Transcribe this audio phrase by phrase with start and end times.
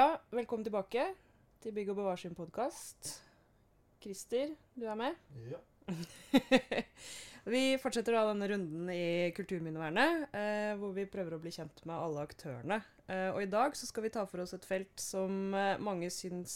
[0.00, 1.02] Ja, velkommen tilbake
[1.60, 3.08] til Bygg og bevar sin podkast.
[4.00, 5.16] Christer, du er med?
[5.50, 5.58] Ja.
[7.52, 11.92] vi fortsetter da denne runden i Kulturminnevernet, eh, hvor vi prøver å bli kjent med
[11.98, 12.78] alle aktørene.
[13.12, 16.08] Eh, og i dag så skal vi ta for oss et felt som eh, mange
[16.16, 16.54] syns,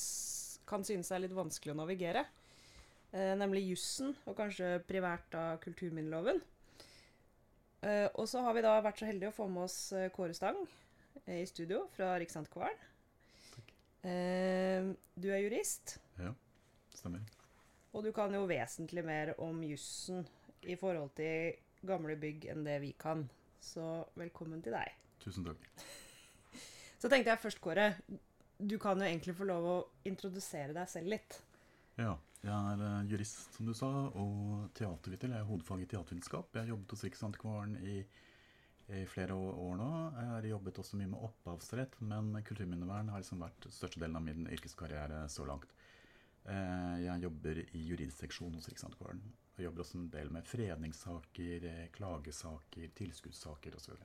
[0.65, 2.24] kan synes er litt vanskelig å navigere.
[3.11, 6.41] Eh, nemlig jussen, og kanskje privært av kulturminneloven.
[7.84, 9.79] Eh, og så har vi da vært så heldige å få med oss
[10.16, 10.65] Kåre Stang
[11.29, 12.94] i studio fra Riksantikvaren.
[14.05, 16.33] Eh, du er jurist, Ja,
[16.95, 17.21] stemmer.
[17.95, 20.27] og du kan jo vesentlig mer om jussen
[20.63, 21.55] i forhold til
[21.87, 23.25] gamle bygg enn det vi kan.
[23.65, 24.93] Så velkommen til deg.
[25.25, 25.65] Tusen takk.
[27.01, 27.95] Så tenkte jeg først, Kåre,
[28.61, 29.77] du kan jo egentlig få lov å
[30.09, 31.39] introdusere deg selv litt.
[31.97, 35.33] Ja, jeg er eh, jurist, som du sa, og teaterviter.
[35.33, 36.52] Jeg er hovedfag i teatervitenskap.
[36.52, 37.99] Jeg har jobbet hos Riksantikvaren i,
[38.93, 39.90] i flere år, nå.
[40.18, 44.45] Jeg har jobbet også mye med opphavsrett, men kulturminnevern har liksom vært størstedelen av min
[44.52, 45.73] yrkeskarriere så langt.
[46.45, 49.23] Eh, Jeg jobber i juridisseksjon hos Riksantikvaren.
[49.57, 53.96] Og jobber også en del med fredningssaker, eh, klagesaker, tilskuddssaker osv.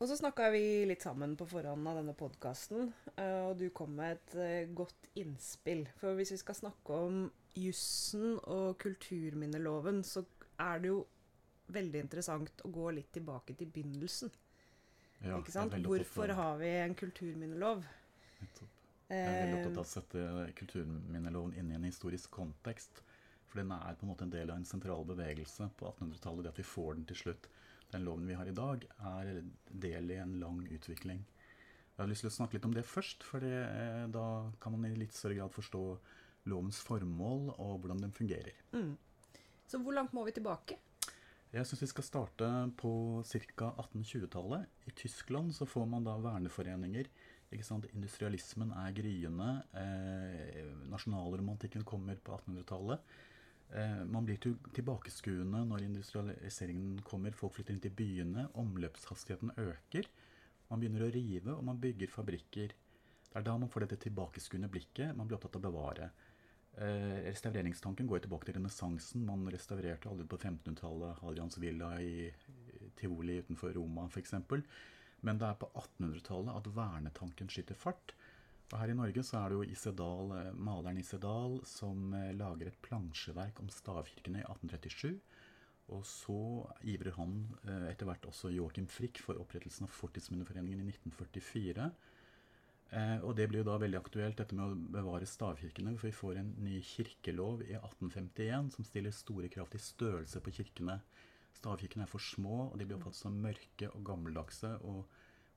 [0.00, 4.16] Og så snakka vi litt sammen på forhånd av denne podkasten, og du kom med
[4.16, 5.86] et eh, godt innspill.
[6.00, 10.24] For hvis vi skal snakke om jussen og kulturminneloven, så
[10.58, 11.02] er det jo
[11.74, 14.32] veldig interessant å gå litt tilbake til begynnelsen.
[15.20, 15.76] Ja, ikke sant?
[15.84, 17.84] Hvorfor har vi en kulturminnelov?
[18.40, 18.76] Nettopp.
[19.10, 23.02] Jeg er veldig opptatt av Eh, å sette kulturminneloven inn i en historisk kontekst.
[23.50, 26.44] For den er på en måte en del av en sentral bevegelse på 1800-tallet.
[26.46, 27.50] Det at vi får den til slutt.
[27.90, 29.42] Den loven vi har i dag, er
[29.82, 31.24] del i en lang utvikling.
[31.96, 34.26] Jeg har lyst til å snakke litt om det først, for eh, da
[34.62, 35.82] kan man i litt større grad forstå
[36.48, 38.54] lovens formål og hvordan den fungerer.
[38.72, 38.94] mm.
[39.70, 40.78] Så hvor langt må vi tilbake?
[41.50, 42.48] Jeg syns vi skal starte
[42.78, 42.90] på
[43.26, 43.72] ca.
[43.82, 44.68] 1820-tallet.
[44.86, 47.08] I Tyskland så får man da verneforeninger.
[47.50, 49.48] Industrialismen er gryende.
[49.74, 53.02] Eh, nasjonalromantikken kommer på 1800-tallet.
[53.74, 57.34] Eh, man blir til, tilbakeskuende når industrialiseringen kommer.
[57.34, 58.46] Folk flytter inn til byene.
[58.54, 60.06] Omløpshastigheten øker.
[60.70, 62.78] Man begynner å rive, og man bygger fabrikker.
[63.26, 65.16] Det er da man får dette tilbakeskuende blikket.
[65.18, 66.12] Man blir opptatt av å bevare.
[66.78, 69.24] Eh, restaureringstanken går tilbake til renessansen.
[69.26, 72.30] Man restaurerte aldri på 1500-tallet Hadrians villa i
[73.00, 74.36] Tivoli utenfor Roma f.eks.
[75.26, 78.14] Men det er på 1800-tallet at vernetanken skyter fart.
[78.70, 82.70] Og her i Norge så er det jo Isedal, eh, maleren Isedal som eh, lager
[82.70, 85.18] et plansjeverk om stavkirkene i 1837.
[85.90, 86.38] Og så
[86.86, 87.32] ivrer han
[87.88, 91.88] etter hvert også Joachim Frick for opprettelsen av Fortidsminneforeningen i 1944.
[92.90, 95.94] Eh, og det blir jo da veldig aktuelt, dette med å bevare stavkirkene.
[95.98, 100.54] For vi får en ny kirkelov i 1851 som stiller store krav til størrelse på
[100.58, 100.98] kirkene.
[101.60, 104.74] Stavkirkene er for små, og de blir oppfattet som mørke og gammeldagse.
[104.90, 105.04] Og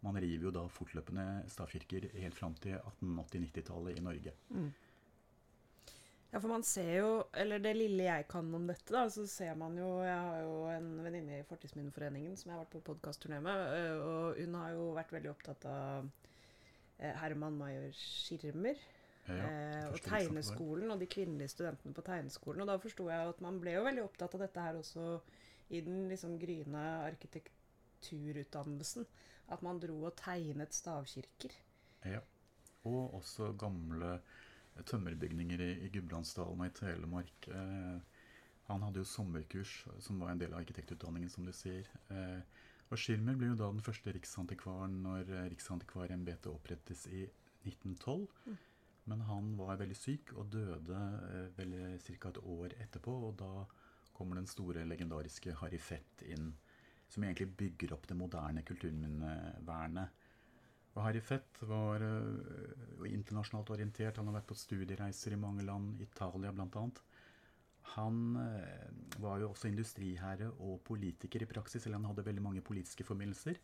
[0.05, 4.33] man river jo da fortløpende stavkirker helt fram til 1880-90-tallet i Norge.
[6.33, 9.53] Ja, for man ser jo, eller det lille jeg kan om dette, da, så ser
[9.53, 13.37] man jo Jeg har jo en venninne i Fortidsminneforeningen som jeg har vært på podkastturné
[13.45, 16.22] med, øh, og hun har jo vært veldig opptatt av eh,
[16.97, 18.77] Herman Mayer Schirmer
[19.27, 22.63] Ja, eh, og tegneskolen og de kvinnelige studentene på tegneskolen.
[22.63, 25.05] Og da forsto jeg at man ble jo veldig opptatt av dette her også
[25.73, 29.07] i den liksom gryende arkitekturutdannelsen.
[29.53, 31.55] At man dro og tegnet stavkirker.
[32.07, 32.19] Ja.
[32.83, 37.47] Og også gamle eh, tømmerbygninger i, i Gudbrandsdalen og i Telemark.
[37.47, 38.27] Eh,
[38.67, 41.87] han hadde jo sommerkurs, som var en del av arkitektutdanningen, som du sier.
[42.11, 42.39] Eh,
[42.93, 47.25] og Schirmer ble jo da den første riksantikvaren når eh, Riksantikvarembetet opprettes i
[47.65, 48.27] 1912.
[48.45, 48.59] Mm.
[49.11, 50.99] Men han var veldig syk og døde
[51.29, 51.73] eh, vel
[52.05, 52.29] ca.
[52.29, 53.15] et år etterpå.
[53.29, 53.65] Og da
[54.13, 56.51] kommer den store, legendariske Harry Fett inn,
[57.09, 60.21] som egentlig bygger opp det moderne kulturminnevernet.
[60.93, 64.21] Og Harry Fett var øh, internasjonalt orientert.
[64.21, 66.85] Han har vært på studiereiser i mange land, Italia bl.a.
[67.93, 72.61] Han øh, var jo også industriherre og politiker i praksis, eller han hadde veldig mange
[72.65, 73.59] politiske forbindelser.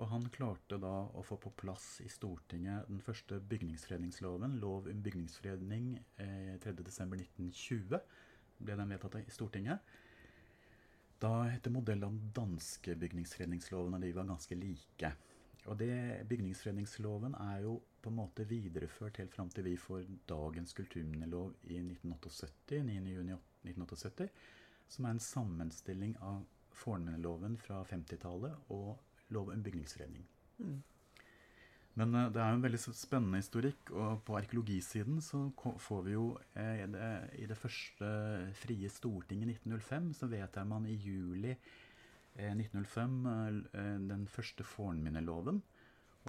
[0.00, 5.02] Og han klarte da å få på plass i Stortinget den første bygningsfredningsloven, lov om
[5.04, 5.90] bygningsfredning
[6.22, 7.98] eh, 3.12.1920,
[8.60, 9.82] ble den vedtatt i Stortinget.
[11.20, 15.12] Da etter modell den danske bygningsfredningsloven, og de var ganske like.
[15.68, 15.92] Og det,
[16.28, 21.78] Bygningsfredningsloven er jo på en måte videreført helt fram til vi får dagens kulturminnelov i
[21.82, 24.28] 1978, 9.6.1978,
[24.90, 26.42] som er en sammenstilling av
[26.80, 28.96] fornminneloven fra 50-tallet og
[29.34, 30.24] lov om bygningsfredning.
[30.58, 30.78] Mm.
[31.98, 35.42] Men eh, det er jo en veldig spennende historikk, og på arkeologisiden så
[35.82, 36.24] får vi jo
[36.54, 37.10] eh, det,
[37.42, 38.10] I det første
[38.62, 44.26] frie Stortinget i 1905 så vedtar man i juli eh, 1905 eh, l- eh, den
[44.30, 45.60] første fornminneloven.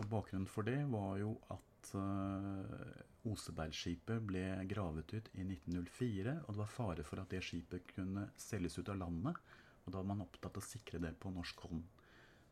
[0.01, 6.55] Og bakgrunnen for det var jo at uh, Osebergskipet ble gravet ut i 1904, og
[6.55, 9.37] det var fare for at det skipet kunne selges ut av landet.
[9.85, 11.83] Og da var man opptatt av å sikre det på norsk hånd.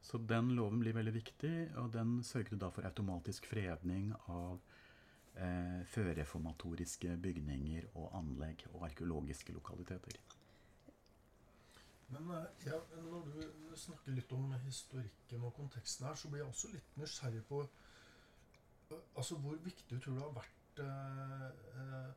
[0.02, 4.62] Så den loven blir veldig viktig, og den sørget da for automatisk fredning av
[5.36, 10.22] eh, førreformatoriske bygninger og anlegg og arkeologiske lokaliteter.
[12.14, 16.54] Men eh, ja, når du snakker litt om historikken og konteksten her, så blir jeg
[16.54, 21.48] også litt nysgjerrig på eh, altså hvor viktig du tror det har vært eh,
[21.84, 22.12] eh,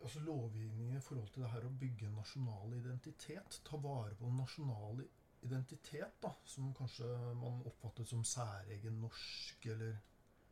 [0.00, 3.60] altså lovgivningen i forhold til det her å bygge en nasjonal identitet.
[3.68, 5.02] Ta vare på en nasjonal
[5.44, 7.08] identitet, da, som kanskje
[7.40, 9.98] man oppfattet som særegen norsk, eller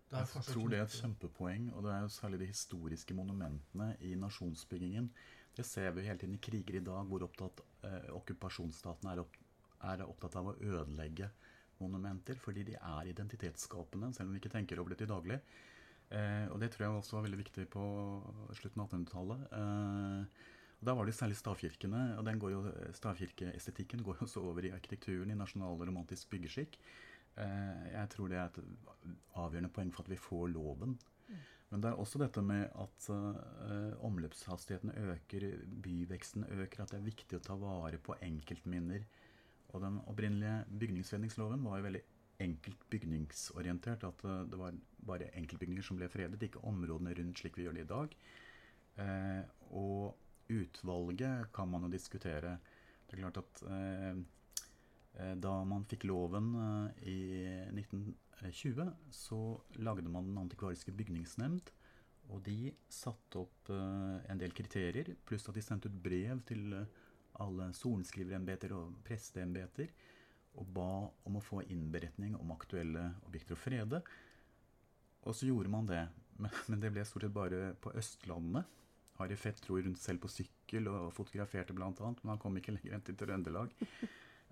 [0.09, 4.15] jeg tror det er et kjempepoeng, og det er jo særlig de historiske monumentene i
[4.17, 5.11] nasjonsbyggingen.
[5.59, 9.33] Det ser vi hele tiden i kriger i dag, hvor opptatt eh, okkupasjonsstaten er, opp,
[9.83, 11.33] er, opptatt av å ødelegge
[11.81, 15.41] monumenter, fordi de er identitetsskapende, selv om vi ikke tenker over det til daglig.
[16.15, 17.89] Eh, og det tror jeg også var veldig viktig på
[18.61, 19.45] slutten av 1800-tallet.
[19.59, 20.47] Eh,
[20.79, 22.63] da var det særlig stavkirkene, og går jo,
[22.95, 26.79] stavkirkeestetikken går jo også over i arkitekturen, i nasjonal romantisk byggeskikk.
[27.35, 28.63] Eh, jeg tror det er et
[29.35, 30.95] avgjørende poeng for at vi får loven.
[31.69, 35.45] Men det er også dette med at uh, omløpshastigheten øker,
[35.85, 39.05] byveksten øker, at det er viktig å ta vare på enkeltminner.
[39.75, 42.03] Og den opprinnelige bygningsfredningsloven var jo veldig
[42.41, 44.07] enkelt bygningsorientert.
[44.09, 44.79] At uh, det var
[45.11, 48.17] bare enkeltbygninger som ble fredet, ikke områdene rundt slik vi gjør det i dag.
[48.99, 49.43] Uh,
[49.77, 52.57] og utvalget kan man jo diskutere.
[53.05, 53.63] Det er klart at
[55.41, 56.51] da man fikk loven
[57.09, 57.17] i
[57.69, 57.85] i
[58.43, 59.41] 1920, så
[59.83, 61.73] lagde man Den antikvariske bygningsnemnd.
[62.29, 66.75] Og de satte opp eh, en del kriterier, pluss at de sendte ut brev til
[67.39, 69.93] alle sorenskriverembeter og presteembeter
[70.59, 70.89] og ba
[71.29, 74.01] om å få innberetning om aktuelle objekter å frede.
[75.27, 76.03] Og så gjorde man det,
[76.71, 78.75] men det ble stort sett bare på Østlandet.
[79.19, 82.95] Harry Fett dro rundt selv på sykkel og fotograferte bl.a., men han kom ikke lenger
[82.95, 83.73] enn til Trøndelag.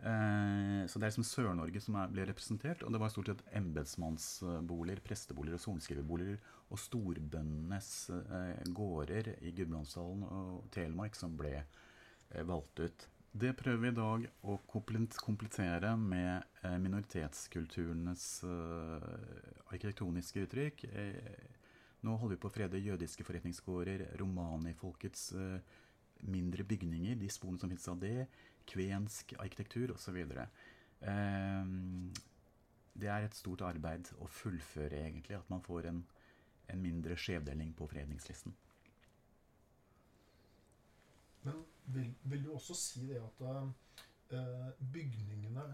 [0.04, 2.84] Eh, så det er liksom Sør-Norge som er, ble representert.
[2.84, 6.38] Og det var stort sett embetsmannsboliger, presteboliger og sorenskriverboliger
[6.70, 13.06] og storbøndenes eh, gårder i Gudbrandsdalen og Telemark som ble eh, valgt ut.
[13.36, 16.46] Det prøver vi i dag å komplettere med
[16.80, 18.22] minoritetskulturenes
[19.66, 20.86] arkitektoniske uttrykk.
[22.08, 25.26] Nå holder vi på å frede jødiske forretningsgårder, romanifolkets
[26.24, 28.24] mindre bygninger, de sporene som finnes av det
[28.66, 30.18] kvensk arkitektur osv.
[30.26, 31.64] Eh,
[32.96, 36.04] det er et stort arbeid å fullføre, egentlig, at man får en,
[36.72, 38.54] en mindre skjevdeling på fredningslisten.
[41.46, 41.60] Men
[41.94, 45.66] vil, vil, du også si det at uh, bygningene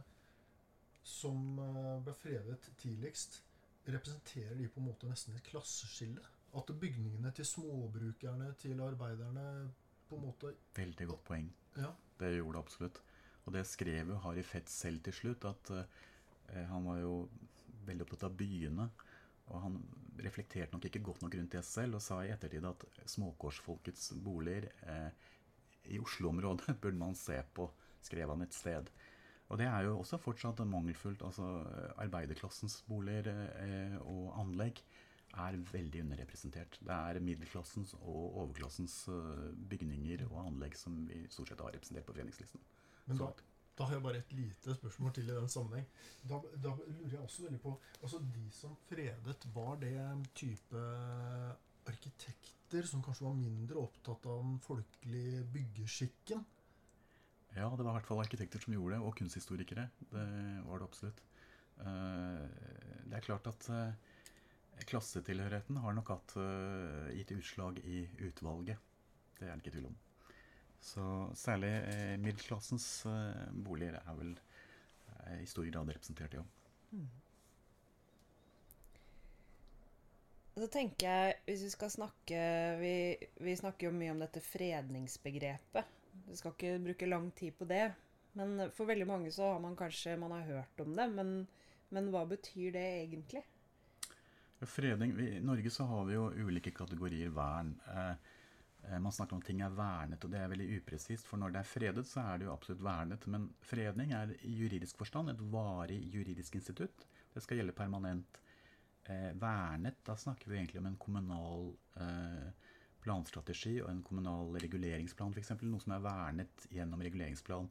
[1.07, 3.41] som uh, ble fredet tidligst,
[3.87, 6.27] representerer de på en måte nesten et klasseskille?
[6.59, 9.47] At bygningene til småbrukerne, til arbeiderne
[10.11, 11.49] på en måte Veldig godt poeng.
[11.79, 11.95] Ja.
[12.23, 13.01] Det gjorde det absolutt.
[13.43, 17.15] Og det skrev jo Harry Fett selv til slutt, at eh, han var jo
[17.89, 18.89] veldig opptatt av byene.
[19.51, 19.79] Og han
[20.23, 24.69] reflekterte nok ikke godt nok rundt det selv, og sa i ettertid at småkårsfolkets boliger
[24.87, 25.09] eh,
[25.93, 27.67] i Oslo-området burde man se på,
[28.07, 28.93] skrev han et sted.
[29.51, 31.25] Og det er jo også fortsatt mangelfullt.
[31.27, 31.45] altså
[32.01, 34.81] Arbeiderklassens boliger eh, og anlegg
[35.33, 36.77] er veldig underrepresentert.
[36.83, 42.07] Det er middelklassens og overklassens eh, bygninger og anlegg som vi stort sett har representert
[42.09, 42.63] på foreningslisten.
[43.09, 43.31] Men da,
[43.79, 45.89] da, har jeg bare et lite spørsmål til i den sammenheng.
[46.29, 49.97] Da, da, lurer jeg også veldig på altså De som fredet, var det
[50.39, 50.87] type
[51.91, 56.45] arkitekter som kanskje var mindre opptatt av den folkelige byggeskikken?
[57.53, 59.89] Ja, det var i hvert fall arkitekter som gjorde det, og kunsthistorikere.
[60.13, 60.29] Det
[60.65, 61.21] var det absolutt.
[61.83, 62.47] Eh,
[63.09, 64.12] det er klart at eh,
[64.89, 68.81] Klassetilhørigheten har nok hatt uh, gitt utslag i utvalget.
[69.39, 70.01] Det er det ikke tvil om.
[70.83, 71.03] Så
[71.39, 76.43] særlig eh, middelklassens eh, boliger er vel eh, i stor grad representert, ja.
[76.91, 77.07] Mm.
[80.59, 82.41] Så tenker jeg, hvis vi skal snakke
[82.83, 82.95] vi,
[83.41, 85.95] vi, snakker jo mye om dette fredningsbegrepet.
[86.27, 87.87] Vi skal ikke bruke lang tid på det.
[88.37, 91.09] Men for veldig mange så har man kanskje man har hørt om det.
[91.15, 91.33] Men,
[91.95, 93.47] men hva betyr det egentlig?
[94.67, 97.73] Fredning, vi, I Norge så har vi jo ulike kategorier vern.
[97.89, 98.11] Eh,
[98.89, 101.27] eh, man snakker om ting er vernet, og det er veldig upresist.
[101.27, 103.27] For når det er fredet, så er det jo absolutt vernet.
[103.27, 107.07] Men fredning er i juridisk forstand et varig juridisk institutt.
[107.35, 108.41] Det skal gjelde permanent.
[109.11, 111.73] Eh, vernet, da snakker vi egentlig om en kommunal
[113.03, 115.51] planstrategi og en kommunal reguleringsplan f.eks.
[115.67, 117.67] Noe som er vernet gjennom reguleringsplan.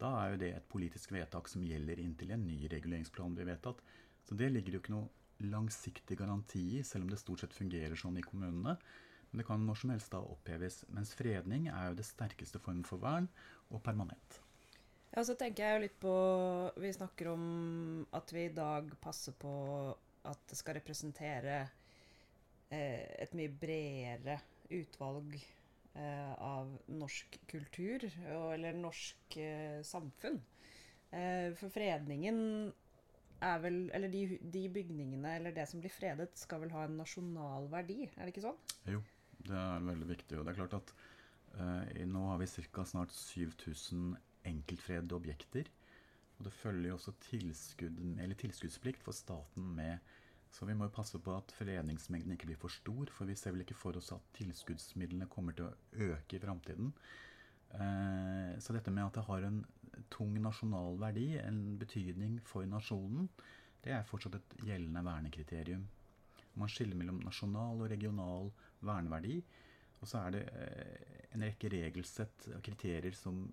[0.00, 3.84] Da er jo det et politisk vedtak som gjelder inntil en ny reguleringsplan blir vedtatt.
[4.24, 5.10] Så det ligger jo ikke noe
[5.50, 8.76] langsiktig garanti selv om det stort sett fungerer sånn i kommunene.
[9.30, 10.82] Men det kan når som helst da oppheves.
[10.92, 13.30] Mens fredning er jo det sterkeste formen for vern,
[13.72, 14.42] og permanent.
[15.12, 16.12] Ja, så tenker jeg jo litt på
[16.80, 17.46] Vi snakker om
[18.16, 19.52] at vi i dag passer på
[20.28, 21.56] at det skal representere
[22.70, 24.38] eh, et mye bredere
[24.72, 30.38] utvalg eh, av norsk kultur, og, eller norsk eh, samfunn.
[31.12, 32.72] Eh, for fredningen
[33.42, 36.98] er vel Eller de, de bygningene, eller det som blir fredet, skal vel ha en
[37.00, 38.60] nasjonal verdi, er det ikke sånn?
[38.94, 39.02] Jo,
[39.42, 40.38] det er veldig viktig.
[40.38, 40.94] Og det er klart at
[41.58, 42.86] eh, nå har vi ca.
[42.88, 44.12] snart 7000
[44.52, 45.70] enkeltfredede objekter.
[46.38, 48.00] Og det følger jo også tilskudd,
[48.40, 50.12] tilskuddsplikt for staten med.
[50.52, 53.54] Så vi må jo passe på at fredningsmengden ikke blir for stor, for vi ser
[53.54, 56.90] vel ikke for oss at tilskuddsmidlene kommer til å øke i framtiden.
[57.72, 59.62] Eh, så dette med at det har en
[60.12, 63.28] tung nasjonal verdi, en betydning for nasjonen,
[63.82, 65.82] det er fortsatt et gjeldende vernekriterium.
[66.60, 68.50] Man skiller mellom nasjonal og regional
[68.84, 69.40] verneverdi.
[70.02, 73.44] Og så er det eh, en rekke regelsett og kriterier som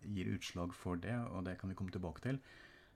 [0.00, 2.40] gir utslag for det, og det kan vi komme tilbake til.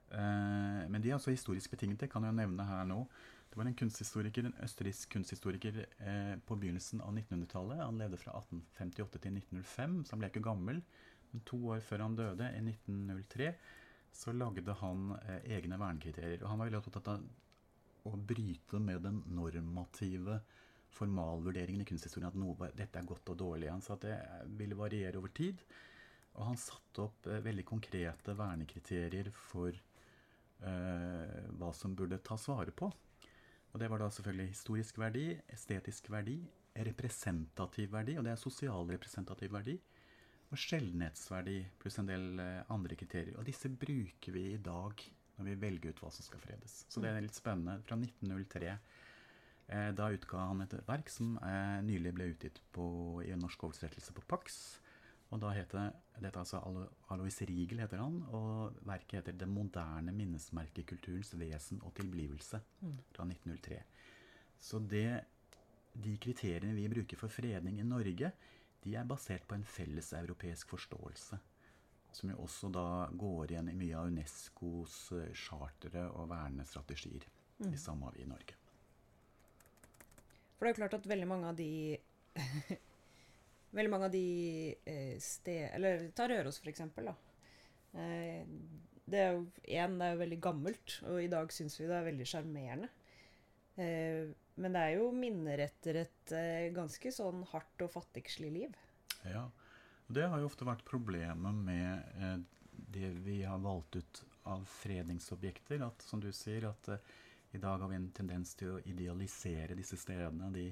[0.09, 3.03] Eh, men de er altså historisk betinget, det kan jeg nevne her nå.
[3.49, 7.83] Det var en kunsthistoriker, en østerriksk kunsthistoriker eh, på begynnelsen av 1900-tallet.
[7.85, 10.81] Han levde fra 1858 til 1905, så han ble ikke gammel.
[11.35, 13.49] Men to år før han døde, i 1903,
[14.15, 16.39] så lagde han eh, egne vernekriterier.
[16.39, 17.25] Og han var veldig opptatt av
[18.07, 20.39] å bryte med den normative
[20.95, 23.67] formalvurderingen i kunsthistorien at noe, dette er godt og dårlig.
[23.73, 24.15] Han sa at det
[24.55, 25.59] ville variere over tid.
[26.37, 32.71] Og han satte opp eh, veldig konkrete vernekriterier for eh, hva som burde tas vare
[32.71, 32.87] på.
[33.73, 36.37] Og det var da selvfølgelig historisk verdi, estetisk verdi,
[36.87, 39.75] representativ verdi, og det er sosial representativ verdi,
[40.53, 43.35] og sjeldenhetsverdi pluss en del eh, andre kriterier.
[43.39, 45.01] Og disse bruker vi i dag
[45.35, 46.83] når vi velger ut hva som skal fredes.
[46.87, 47.81] Så det er litt spennende.
[47.87, 52.85] Fra 1903 eh, da utga han et verk som eh, nylig ble utgitt på,
[53.25, 54.61] i en norsk oversettelse på Pax.
[55.33, 55.89] Og da heter
[56.21, 61.95] dette altså Alo- Alois Riegel heter han, og verket heter 'Den moderne minnesmerkekulturens vesen og
[61.97, 62.61] tilblivelse'
[63.11, 63.81] fra 1903.
[64.61, 65.25] Så det,
[65.97, 68.31] de kriteriene vi bruker for fredning i Norge,
[68.85, 71.39] de er basert på en felleseuropeisk forståelse.
[72.15, 77.25] Som jo også da går igjen i mye av Unescos eh, chartere og vernestrategier.
[77.57, 78.57] De samme har vi i Norge.
[80.55, 81.69] For det er jo klart at veldig mange av de
[83.75, 84.27] Veldig mange av de
[84.87, 85.65] eh, sted...
[85.75, 87.09] Eller ta Røros, for eksempel.
[87.09, 87.15] Da.
[87.99, 88.45] Eh,
[89.03, 91.97] det er jo en, det er jo veldig gammelt, og i dag syns vi det
[91.97, 92.87] er veldig sjarmerende.
[94.61, 98.77] Men det er jo minner etter et eh, ganske sånn hardt og fattigslig liv.
[99.27, 99.49] Ja,
[100.07, 102.37] og Det har jo ofte vært problemet med eh,
[102.95, 105.83] det vi har valgt ut av fredningsobjekter.
[105.85, 107.13] At, som du sier, at eh,
[107.55, 110.51] i dag har vi en tendens til å idealisere disse stedene.
[110.55, 110.69] De,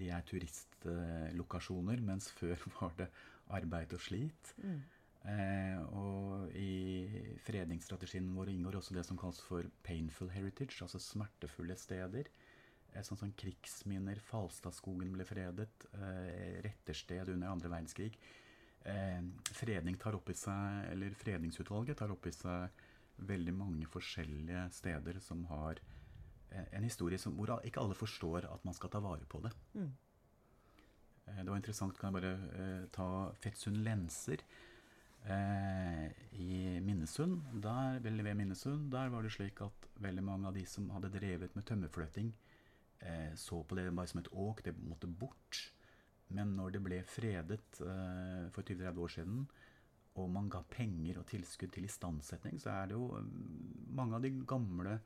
[0.00, 3.10] de er turistlokasjoner, mens før var det
[3.50, 4.54] arbeid og slit.
[5.28, 7.08] Eh, og i
[7.44, 12.30] fredningsstrategien vår inngår også det som kalles for painful heritage, altså smertefulle steder.
[13.00, 18.16] Sånn som krigsminner, Falstadskogen ble fredet, eh, rettersted under andre verdenskrig.
[18.82, 19.20] Eh,
[19.54, 22.70] fredning tar opp i seg, eller Fredningsutvalget tar opp i seg
[23.30, 25.80] veldig mange forskjellige steder som har
[26.50, 29.52] eh, en historie som, hvor ikke alle forstår at man skal ta vare på det.
[29.74, 29.90] Mm.
[31.26, 33.08] Eh, Det var interessant, kan jeg bare ta
[33.40, 34.42] Fettsund lenser
[35.24, 37.42] eh, i Minnesund.
[37.62, 41.12] Der, vel ved Minnesund, der var det slik at veldig mange av de som hadde
[41.12, 42.32] drevet med tømmerfløting,
[43.00, 45.60] eh, så på det bare som et åk, det måtte bort.
[46.30, 49.40] Men når det ble fredet eh, for 20-30 år siden,
[50.18, 54.24] og man ga penger og tilskudd til istandsetting, så er det jo mm, mange av
[54.24, 54.98] de gamle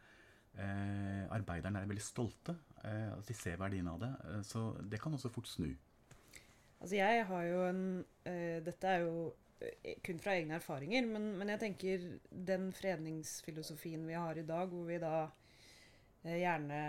[0.56, 2.56] eh, arbeiderne er veldig stolte.
[2.84, 4.12] Eh, de ser verdien av det.
[4.30, 5.70] Eh, så det kan også fort snu.
[6.80, 7.84] Altså jeg har jo en
[8.28, 12.08] eh, Dette er jo eh, kun fra egne erfaringer, men, men jeg tenker
[12.50, 15.28] den fredningsfilosofien vi har i dag, hvor vi da
[16.24, 16.80] gjerne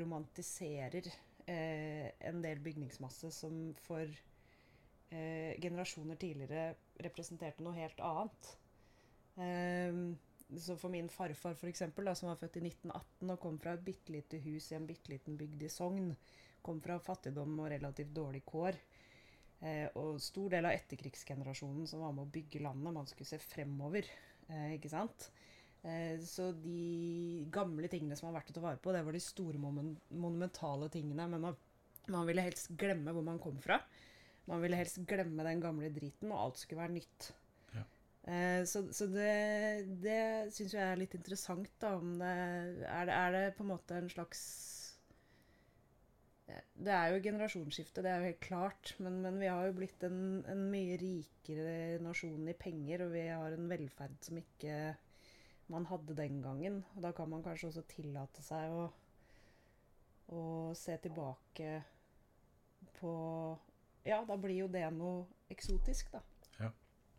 [0.00, 1.06] romantiserer
[1.46, 6.74] eh, en del bygningsmasse som for eh, generasjoner tidligere
[7.06, 8.56] representerte noe helt annet.
[10.58, 13.76] Så for min farfar, for eksempel, da, som var født i 1918 og kom fra
[13.76, 16.10] et bitte lite hus i en bitte liten bygd i Sogn,
[16.60, 18.78] kom fra fattigdom og relativt dårlig kår.
[19.60, 22.96] Eh, og stor del av etterkrigsgenerasjonen som var med å bygge landet.
[22.96, 24.08] Man skulle se fremover,
[24.48, 25.30] eh, ikke sant?
[25.82, 29.22] Eh, så de gamle tingene som har vært å ta vare på, det var de
[29.24, 31.28] store monumentale tingene.
[31.32, 31.58] Men man,
[32.12, 33.80] man ville helst glemme hvor man kom fra.
[34.50, 37.30] Man ville helst glemme den gamle driten, og alt skulle være nytt.
[37.76, 37.84] Ja.
[38.32, 39.34] Eh, så så det,
[40.04, 40.22] det
[40.56, 41.94] syns jeg er litt interessant, da.
[42.00, 42.34] Om det
[42.88, 44.42] er, det er det på en måte en slags
[46.50, 48.96] Det er jo generasjonsskifte, det er jo helt klart.
[48.98, 53.28] Men, men vi har jo blitt en, en mye rikere nasjon i penger, og vi
[53.30, 54.74] har en velferd som ikke
[55.70, 56.82] man hadde den gangen.
[56.94, 58.84] Og da kan man kanskje også tillate seg å,
[60.34, 60.42] å
[60.78, 61.80] se tilbake
[62.98, 63.14] på
[64.06, 66.22] Ja, da blir jo det noe eksotisk, da.
[66.58, 66.70] Ja.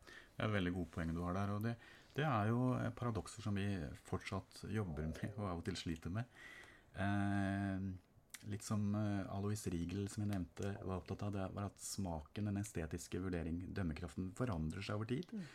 [0.01, 1.51] Det er et veldig gode poeng du har der.
[1.53, 1.75] og det,
[2.17, 3.67] det er jo paradokser som vi
[4.07, 6.39] fortsatt jobber med og av og til sliter med.
[6.99, 7.85] Eh,
[8.51, 12.49] litt som eh, Alois Riegel, som jeg nevnte, var opptatt av, det var at smaken,
[12.49, 15.29] den estetiske vurdering, dømmekraften, forandrer seg over tid.
[15.31, 15.45] Mm.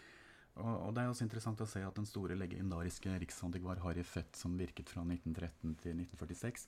[0.57, 4.57] Og, det er også interessant å se at den store legendariske riksantikvar Harry Fett, som
[4.57, 6.65] virket fra 1913 til 1946,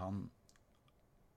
[0.00, 0.24] han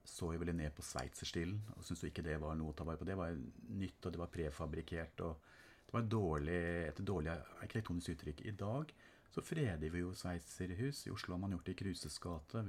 [0.03, 2.85] så jo veldig ned på sveitserstilen og syntes jo ikke det var noe å ta
[2.87, 3.07] vare på.
[3.07, 3.37] Det var
[3.77, 5.21] nytt, og det var prefabrikkert.
[5.23, 5.51] og
[5.85, 7.31] det var dårlig, et dårlig
[7.61, 8.41] arkitektonisk uttrykk.
[8.49, 8.93] I dag
[9.33, 11.05] så freder vi jo sveitserhus.
[11.07, 12.63] I Oslo har man gjort det i Kruses gate.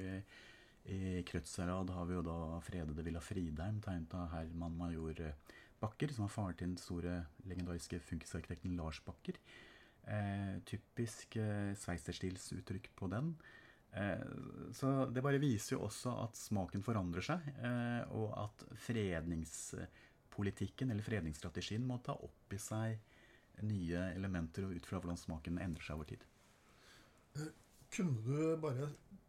[0.85, 5.33] I Krødsherad har vi jo da fredede Villa Fridheim, tegnet av Herman Major
[5.85, 7.15] Bakker, som var faren til den store
[7.49, 9.35] legendariske funkisarkitekten Lars Bakker.
[10.05, 13.27] Eh, typisk eh, sveitserstilsuttrykk på den.
[13.93, 14.25] Eh,
[14.77, 21.05] så det bare viser jo også at smaken forandrer seg, eh, og at fredningspolitikken eller
[21.07, 22.99] fredningsstrategien må ta opp i seg
[23.65, 26.23] nye elementer og ut fra hvordan smaken endrer seg over tid.
[27.95, 28.85] Kunne du bare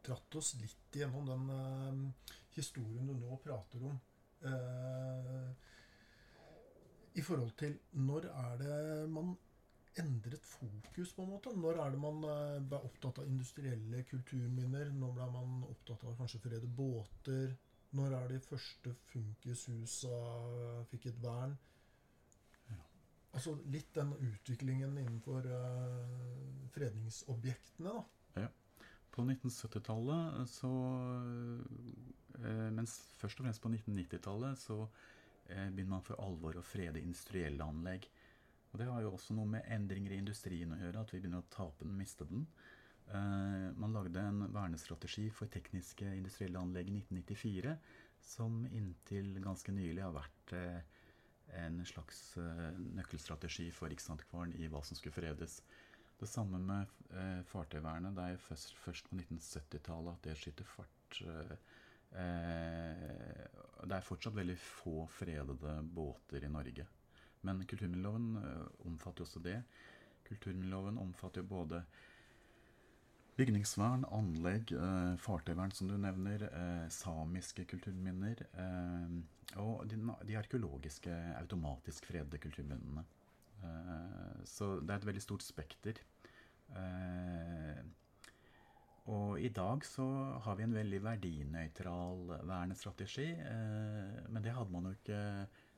[0.05, 1.95] dratt oss litt gjennom den eh,
[2.57, 3.97] historien du nå prater om?
[4.45, 5.49] eh,
[7.15, 9.35] I forhold til når er det man
[9.99, 11.53] endret fokus, på en måte?
[11.55, 14.91] Når er det man eh, ble opptatt av industrielle kulturminner?
[14.91, 17.55] Når ble man opptatt av kanskje frede båter?
[17.95, 20.17] Når er de første funkishusa
[20.91, 21.55] fikk et vern?
[23.35, 28.45] Altså litt den utviklingen innenfor uh, fredningsobjektene, da.
[28.45, 28.85] Ja.
[29.11, 30.69] På 1970-tallet så
[32.39, 34.77] eh, Mens først og fremst på 1990-tallet så
[35.47, 38.07] begynner man for alvor å frede industrielle anlegg.
[38.75, 41.43] Og det har jo også noe med endringer i industrien å gjøre, at vi begynner
[41.43, 42.41] å tape den, miste den.
[43.07, 47.75] Eh, man lagde en vernestrategi for tekniske industrielle anlegg i 1994,
[48.19, 50.81] som inntil ganske nylig har vært eh,
[51.61, 55.61] en slags eh, nøkkelstrategi for Riksantikvaren i hva som skulle fredes.
[56.19, 58.15] Det samme med eh, fartøyvernet.
[58.17, 61.21] Det er jo først på 1970-tallet at det skyter fart.
[62.15, 63.45] Eh,
[63.85, 66.87] det er fortsatt veldig få fredede båter i Norge.
[67.45, 69.59] Men kulturminneloven eh, omfatter jo også det.
[70.25, 71.83] Kulturminneloven omfatter jo både
[73.35, 76.47] bygningsvern, anlegg, eh, fartøyvern som du nevner,
[76.93, 78.45] samiske kulturminner
[79.59, 83.03] og de, arkeologiske automatisk fredede kulturminnene.
[84.47, 85.99] Så det er et veldig stort spekter.
[89.13, 90.05] Og i dag så
[90.41, 95.19] har vi en veldig verdinøytral vernestrategi, eh, men det hadde man jo ikke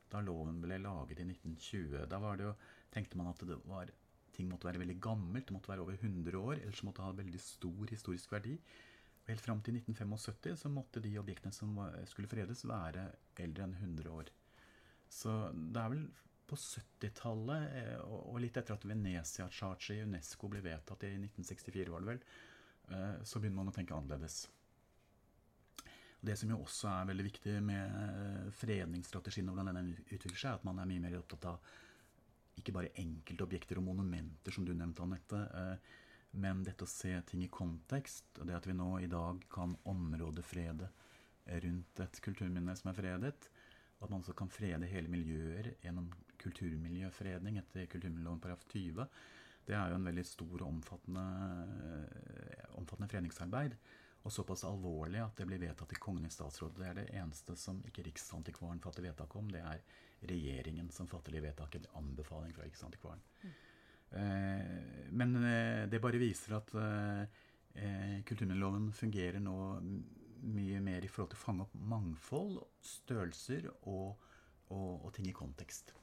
[0.07, 2.05] da loven ble laget i 1920.
[2.07, 2.53] Da jo,
[2.93, 3.91] tenkte man at var,
[4.35, 7.17] ting måtte være veldig gammelt, det måtte være over 100 år, ellers måtte det ha
[7.19, 8.55] veldig stor historisk verdi.
[9.27, 11.75] Helt fram til 1975 så måtte de objektene som
[12.07, 13.09] skulle fredes, være
[13.43, 14.31] eldre enn 100 år.
[15.11, 16.07] Så det er vel
[16.47, 22.05] på 70-tallet, eh, og litt etter at Venezia-charget i UNESCO ble vedtatt i 1964, var
[22.05, 22.21] det vel,
[23.23, 24.45] så begynner man å tenke annerledes.
[26.19, 30.49] Det som jo også er veldig viktig med eh, fredningsstrategien og hvordan den utvikler seg,
[30.49, 31.73] er at man er mye mer opptatt av
[32.57, 36.01] ikke bare enkeltobjekter og monumenter, som du nevnte, Anette, eh,
[36.41, 39.77] men dette å se ting i kontekst, og det at vi nå i dag kan
[39.87, 40.89] områdefrede
[41.63, 43.49] rundt et kulturminne som er fredet,
[43.97, 46.09] at man også kan frede hele miljøer gjennom
[46.41, 49.07] kulturmiljøfredning etter kulturmiljøloven paragraf 20,
[49.67, 51.23] det er jo en veldig stor og omfattende,
[51.83, 53.77] eh, omfattende foreningsarbeid.
[54.23, 56.75] Og såpass alvorlig at det blir vedtatt i Kongen i statsråd.
[56.75, 59.47] Det er det eneste som ikke Riksantikvaren fatter vedtak om.
[59.51, 59.83] Det er
[60.27, 61.91] regjeringen som fatter de vedtakene.
[61.99, 63.23] Anbefaling fra Riksantikvaren.
[64.11, 66.73] Eh, men eh, det bare viser at
[67.77, 69.53] kulturminneloven fungerer nå
[70.49, 74.17] mye mer i forhold til å fange opp mangfold, størrelser og,
[74.73, 75.93] og, og ting i kontekst.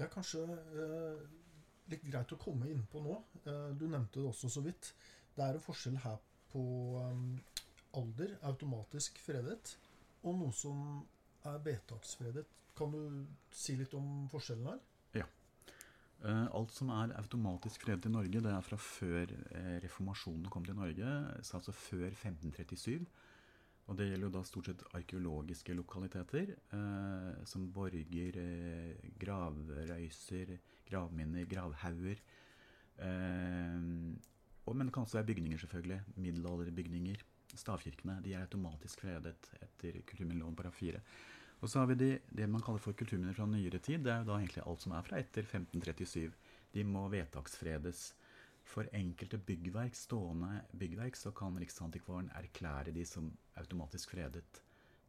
[0.00, 0.40] Det er kanskje
[0.80, 1.24] eh,
[1.92, 3.18] litt greit å komme inn på nå.
[3.44, 4.94] Eh, du nevnte det også så vidt.
[5.36, 6.16] Det er en forskjell her
[6.48, 6.62] på
[7.02, 7.58] eh,
[8.00, 9.74] alder, automatisk fredet,
[10.24, 11.02] og noe som
[11.50, 12.46] er vedtaksfredet.
[12.80, 13.02] Kan du
[13.52, 14.80] si litt om forskjellen her?
[16.24, 19.36] Eh, alt som er automatisk fredet i Norge, det er fra før
[19.84, 23.04] reformasjonen kom til Norge, altså før 1537.
[23.88, 31.48] Og det gjelder jo da stort sett arkeologiske lokaliteter, eh, som borger, eh, gravrøyser, gravminner,
[31.50, 32.20] gravhauger.
[32.98, 33.80] Eh,
[34.66, 36.00] og, men det kan også være bygninger, selvfølgelig.
[36.16, 37.26] Middelalderbygninger.
[37.58, 41.00] Stavkirkene de er automatisk fredet etter kulturminneloven paragraf 4.
[41.60, 44.04] Og så har vi de, det man kaller for kulturminner fra nyere tid.
[44.04, 46.30] Det er jo da egentlig alt som er fra etter 1537.
[46.72, 48.04] De må vedtaksfredes.
[48.70, 53.26] For enkelte byggverk, stående byggverk så kan Riksantikvaren erklære de som
[53.58, 54.60] automatisk fredet.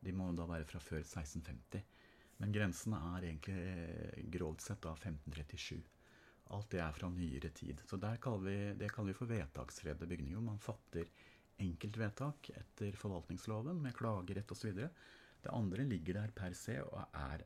[0.02, 1.84] De må da være fra før 1650.
[2.42, 5.84] Men grensene er egentlig eh, grovt sett da 1537.
[6.56, 7.84] Alt det er fra nyere tid.
[7.86, 10.42] Så kaller vi, det kaller vi for vedtaksfredede bygninger.
[10.42, 11.06] Man fatter
[11.62, 14.74] enkeltvedtak etter forvaltningsloven med klagerett osv.
[15.42, 17.46] Det andre ligger der per se og er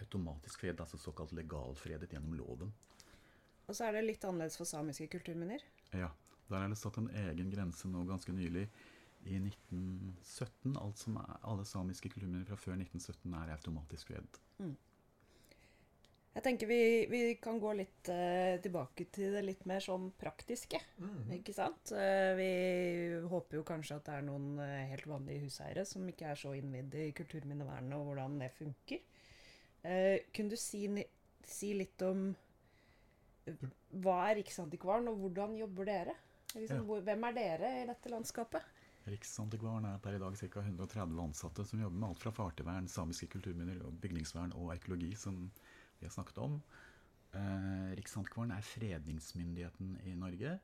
[0.00, 2.72] automatisk fredet, altså såkalt legalfredet gjennom loven.
[3.68, 5.62] Og så er det litt annerledes for samiske kulturminner?
[5.94, 6.10] Ja.
[6.50, 8.66] Der er det satt en egen grense nå ganske nylig.
[9.22, 10.74] I 1917.
[10.76, 14.40] Alt som er, alle samiske kulturminner fra før 1917 er automatisk fredet.
[14.58, 14.74] Mm.
[16.32, 16.80] Jeg tenker vi,
[17.12, 20.80] vi kan gå litt uh, tilbake til det litt mer sånn praktiske.
[20.96, 21.34] Mm.
[21.36, 21.92] Ikke sant?
[21.92, 22.52] Uh, vi
[23.28, 26.54] håper jo kanskje at det er noen uh, helt vanlige huseiere som ikke er så
[26.56, 29.08] innvidd i kulturminnevernet og hvordan det funker.
[29.82, 30.86] kunne du si,
[31.42, 32.28] si, litt om
[34.02, 36.14] hva er Riksantikvaren, og hvordan jobber dere?
[36.52, 38.80] Liksom, hvor, hvem er dere i dette landskapet?
[39.10, 40.62] Riksantikvaren er per i dag ca.
[40.62, 45.40] 130 ansatte som jobber med alt fra fartøyvern, samiske kulturminner, bygningsvern og arkeologi, som
[45.98, 46.60] vi har snakket om.
[47.34, 50.58] Eh, Riksantikvaren er fredningsmyndigheten i Norge.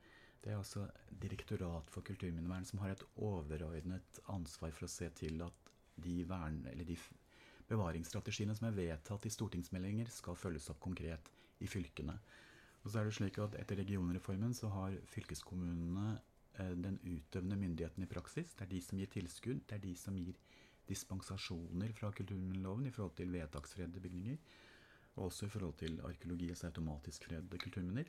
[0.45, 5.43] Det er altså Direktorat for kulturminnevern som har et overordnet ansvar for å se til
[5.43, 6.95] at de, vern, de
[7.69, 12.15] bevaringsstrategiene som er vedtatt i stortingsmeldinger, skal følges opp konkret i fylkene.
[12.89, 16.07] Og så er det slik at Etter regionreformen så har fylkeskommunene
[16.57, 18.55] eh, den utøvende myndigheten i praksis.
[18.57, 20.39] Det er de som gir tilskudd, det er de som gir
[20.89, 24.39] dispensasjoner fra kulturminneloven i forhold til vedtaksfredede bygninger
[25.19, 28.09] og også i forhold til arkeologi, altså automatisk fredede kulturminner.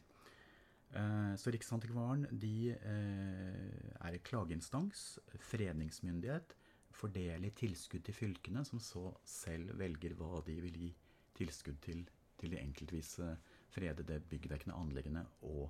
[0.95, 6.55] Eh, så Riksantikvaren de eh, er klageinstans, fredningsmyndighet,
[6.95, 10.93] fordeler tilskudd til fylkene, som så selv velger hva de vil gi
[11.35, 12.07] tilskudd til
[12.39, 13.33] til de enkeltvise
[13.73, 15.69] fredede byggverkene, anleggene og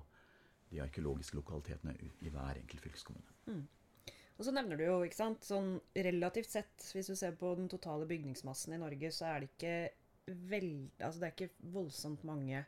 [0.70, 3.36] de arkeologiske lokalitetene i hver enkelt fylkeskommune.
[3.46, 3.64] Mm.
[4.40, 7.66] Og så nevner du jo, ikke sant, sånn relativt sett, hvis du ser på den
[7.68, 9.74] totale bygningsmassen i Norge, så er det ikke
[10.48, 12.62] veld, altså det er ikke voldsomt mange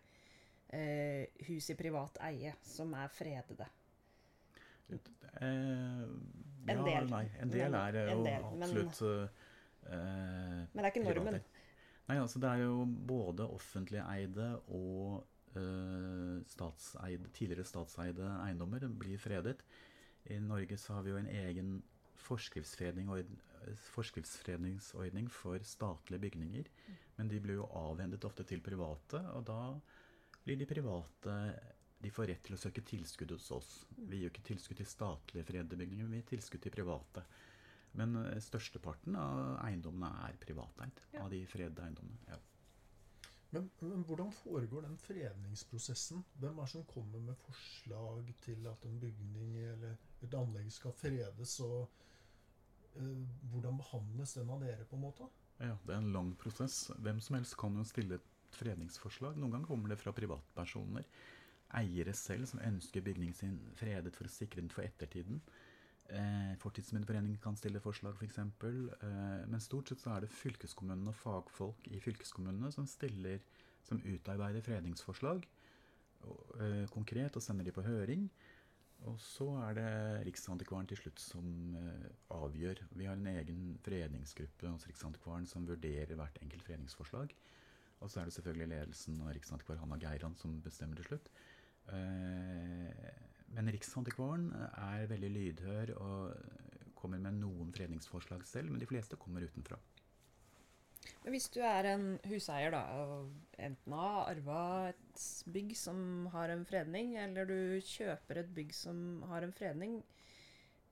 [0.68, 3.68] eh, hus i privat eie som er fredede.
[4.92, 6.02] Eh,
[6.68, 7.08] en ja, del.
[7.08, 11.40] Nei, en del er jo absolutt men, eh, men det er ikke normen?
[12.08, 15.22] Nei, altså det er jo både offentlig eide og
[15.54, 19.62] uh, statseide, tidligere statseide eiendommer blir fredet.
[20.30, 21.80] I Norge så har vi jo en egen
[22.22, 23.10] forskriftsfredning
[23.94, 26.70] forskriftsfredningsordning for statlige bygninger.
[27.16, 29.60] Men de blir jo avhendet ofte til private, og da
[30.42, 31.36] blir de private
[32.02, 33.70] de får rett til å søke tilskudd hos oss.
[33.94, 37.22] Vi gir ikke tilskudd til statlige fredede bygninger, men vi gir tilskudd til private.
[37.98, 41.02] Men uh, størsteparten av eiendommene er privateid.
[41.12, 41.24] Ja.
[41.24, 42.22] Av de fredede eiendommene.
[42.30, 42.40] Ja.
[43.52, 46.22] Men, men, hvordan foregår den fredningsprosessen?
[46.40, 50.96] Hvem er det som kommer med forslag til at en bygning eller et anlegg skal
[50.96, 51.58] fredes?
[51.60, 51.90] og
[52.96, 55.28] uh, hvordan behandles den av dere, på en måte?
[55.60, 56.90] Ja, Det er en lang prosess.
[56.98, 59.36] Hvem som helst kan jo stille et fredningsforslag.
[59.36, 61.06] Noen ganger kommer det fra privatpersoner.
[61.78, 65.40] Eiere selv som ønsker bygningen sin fredet for å sikre den for ettertiden.
[66.10, 68.40] Eh, Fortidsminneforeningen kan stille forslag, f.eks.
[68.58, 68.72] For
[69.06, 73.44] eh, men stort sett så er det fylkeskommunene og fagfolk i fylkeskommunene som stiller,
[73.86, 75.46] som utarbeider fredningsforslag
[76.26, 78.26] og, eh, konkret og sender de på høring.
[79.10, 82.04] Og så er det Riksantikvaren til slutt som uh,
[82.36, 82.84] avgjør.
[82.94, 87.34] Vi har en egen fredningsgruppe hos Riksantikvaren som vurderer hvert enkelt fredningsforslag.
[87.98, 91.30] Og så er det selvfølgelig ledelsen og riksantikvar Hanna Geiran som bestemmer til slutt.
[91.90, 92.86] Uh,
[93.52, 99.44] men Riksantikvaren er veldig lydhør og kommer med noen fredningsforslag selv, men de fleste kommer
[99.44, 99.78] utenfra.
[101.22, 106.50] Men hvis du er en huseier, da, og enten har arva et bygg som har
[106.54, 110.00] en fredning, eller du kjøper et bygg som har en fredning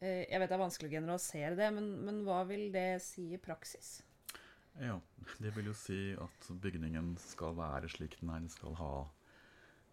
[0.01, 3.31] eh, Jeg vet det er vanskelig å generalisere det, men, men hva vil det si
[3.35, 4.01] i praksis?
[4.79, 5.01] Ja,
[5.43, 8.45] det vil jo si at bygningen skal være slik den er.
[8.47, 8.95] Den skal ha,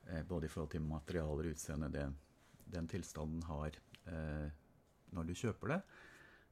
[0.10, 1.90] eh, både i forhold til materialer utseende,
[2.74, 3.78] den tilstanden har
[4.10, 4.48] eh,
[5.16, 5.82] når du kjøper det.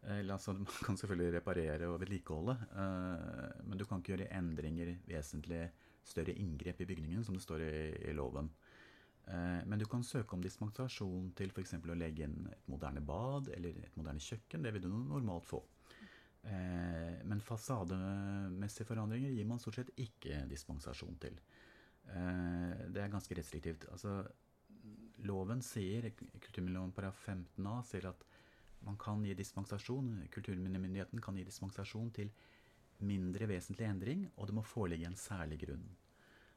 [0.05, 4.95] Eller, altså, man kan selvfølgelig reparere og vedlikeholde, eh, men du kan ikke gjøre endringer,
[5.09, 5.63] vesentlig
[6.05, 7.75] større inngrep i bygningen, som det står i,
[8.11, 8.51] i loven.
[9.25, 11.71] Uh, men du kan søke om dispensasjon til f.eks.
[11.81, 14.61] å legge inn et moderne bad eller et moderne kjøkken.
[14.61, 15.63] Det vil du normalt få.
[16.45, 21.39] Eh, men fasademessige forandringer gir man stort sett ikke dispensasjon til.
[22.05, 23.87] Eh, det er ganske restriktivt.
[23.91, 24.19] Altså,
[25.25, 28.25] loven sier, kulturminneloven paragraf 15a sier at
[28.85, 32.31] man kan gi dispensasjon, kulturminnemyndigheten kan gi dispensasjon til
[33.05, 35.85] mindre vesentlig endring, og det må foreligge en særlig grunn.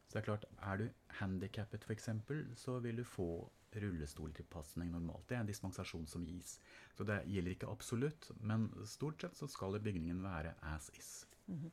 [0.08, 0.84] Så det er klart, er du
[1.18, 2.10] handikappet f.eks.,
[2.56, 3.28] så vil du få
[3.76, 5.26] rullestoltilpasning normalt.
[5.28, 6.54] Det er en dispensasjon som gis.
[6.96, 11.12] Så det gjelder ikke absolutt, men stort sett så skal bygningen være as is.
[11.46, 11.68] Mhm.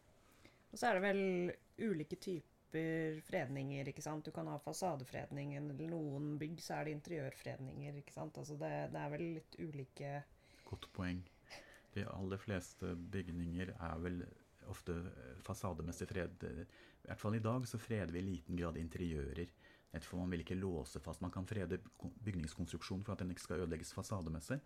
[0.72, 2.55] Og så er det vel ulike typer
[3.28, 4.26] fredninger, ikke sant.
[4.26, 8.38] Du kan ha fasadefredning, eller noen bygg så er det interiørfredninger, ikke sant.
[8.42, 10.16] Altså det, det er vel litt ulike
[10.66, 11.20] Godt poeng.
[11.94, 14.24] De aller fleste bygninger er vel
[14.72, 14.96] ofte
[15.46, 16.44] fasademessig fred.
[16.50, 19.48] I hvert fall i dag så freder vi i liten grad interiører.
[20.02, 21.22] for man vil ikke låse fast.
[21.22, 21.80] Man kan frede
[22.26, 24.60] bygningskonstruksjon for at den ikke skal ødelegges fasademessig.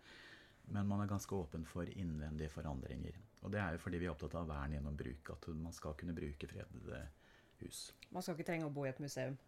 [0.72, 3.16] Men man er ganske åpen for innvendige forandringer.
[3.42, 5.30] Og det er jo fordi vi er opptatt av vern gjennom bruk.
[5.30, 7.06] At man skal kunne bruke fredede
[7.64, 7.90] hus.
[8.10, 9.38] Man skal ikke trenge å bo i et museum.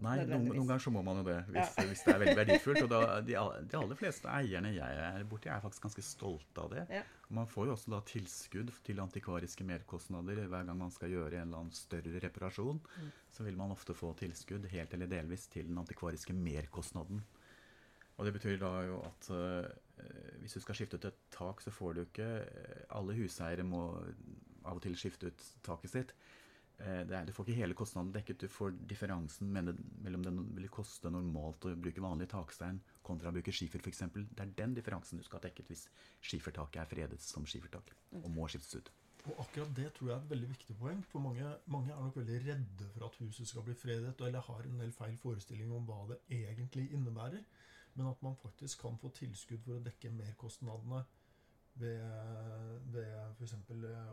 [0.00, 1.84] Nei, noen, noen ganger så må man jo det, hvis, Ja.
[1.84, 2.80] hvis det er veldig verdifullt.
[2.86, 3.34] Og da, de,
[3.68, 6.84] de aller fleste eierne jeg er borti, er faktisk ganske stolte av det.
[6.96, 7.02] Ja.
[7.36, 11.50] Man får jo også da tilskudd til antikvariske merkostnader hver gang man skal gjøre en
[11.50, 12.80] eller annen større reparasjon.
[12.80, 13.12] Mm.
[13.36, 17.20] Så vil man ofte få tilskudd helt eller delvis til den antikvariske merkostnaden.
[18.16, 19.66] Og det betyr da jo at uh,
[20.40, 23.86] hvis du skal skifte ut et tak, så får du ikke eh, Alle huseiere må
[24.62, 26.12] av og til skifte ut taket sitt.
[26.78, 31.12] Eh, er, du får ikke hele kostnaden dekket, du får differansen mellom det vil koste
[31.12, 34.02] normalt å bruke vanlig takstein kontra å bruke skifer f.eks.
[34.14, 35.86] Det er den differansen du skal ha dekket hvis
[36.24, 38.92] skifertaket er fredet som skifertak og må skiftes ut.
[39.30, 41.02] Og akkurat det tror jeg er et veldig viktig poeng.
[41.12, 44.66] For mange, mange er nok veldig redde for at huset skal bli fredet, eller har
[44.66, 47.44] en del feil forestilling om hva det egentlig innebærer.
[47.94, 51.04] Men at man faktisk kan få tilskudd for å dekke merkostnadene
[51.80, 52.02] ved,
[52.92, 53.54] ved f.eks.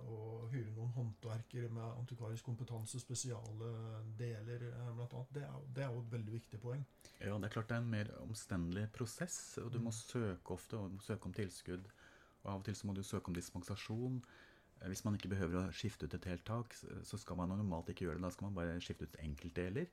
[0.08, 0.20] å
[0.52, 3.72] hyre noen håndverkere med antikvarisk kompetanse, spesiale
[4.20, 4.92] deler bl.a.
[4.96, 5.34] blant annet.
[5.36, 6.86] Det det er jo et veldig viktig poeng.
[7.20, 10.80] Ja, det er klart det er en mer omstendelig prosess, og du må søke ofte
[10.80, 11.90] og søke om tilskudd.
[12.44, 14.22] Og av og til så må du søke om dispensasjon.
[14.80, 17.92] Eh, Hvis man ikke behøver å skifte ut et helt tak, så skal man normalt
[17.92, 18.28] ikke gjøre det.
[18.30, 19.92] Da skal man bare skifte ut enkeltdeler.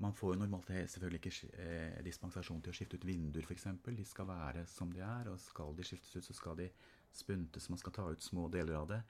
[0.00, 3.66] Man får jo normalt selvfølgelig ikke eh, dispensasjon til å skifte ut vinduer f.eks.
[3.84, 6.70] De skal være som de er, og skal de skiftes ut, så skal de
[7.12, 7.68] spuntes.
[7.68, 9.02] Man skal ta ut små deler av det.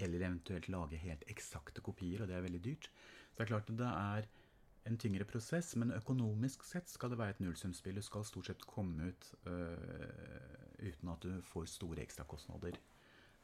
[0.00, 2.88] Eller eventuelt lage helt eksakte kopier, og det er veldig dyrt.
[2.88, 4.30] Så det er klart det er
[4.88, 8.00] en tyngre prosess, men økonomisk sett skal det være et nullsumspill.
[8.00, 12.80] Du skal stort sett komme ut øh, uten at du får store ekstrakostnader